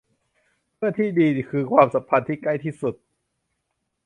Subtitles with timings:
[0.75, 2.95] เพื่อนที่ดีคือความสัมพันธ์ที่ใกล้ที่สุด